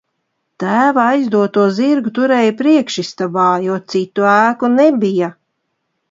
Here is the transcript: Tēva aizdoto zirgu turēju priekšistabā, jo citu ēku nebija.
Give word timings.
Tēva 0.61 1.01
aizdoto 1.09 1.65
zirgu 1.79 2.13
turēju 2.15 2.55
priekšistabā, 2.61 3.45
jo 3.65 3.75
citu 3.95 4.25
ēku 4.31 4.71
nebija. 4.79 5.29